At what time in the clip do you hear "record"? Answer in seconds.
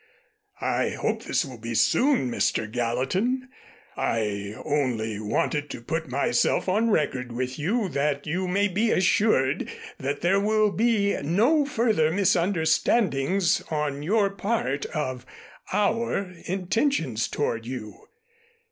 6.89-7.31